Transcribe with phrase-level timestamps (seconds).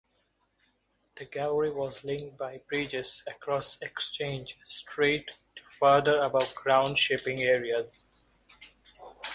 [1.17, 8.03] The gallery was linked by bridges across Exchange Street to further above-ground shopping areas.